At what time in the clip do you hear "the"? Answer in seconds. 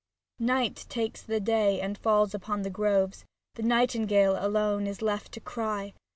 1.21-1.39, 2.63-2.71, 3.53-3.61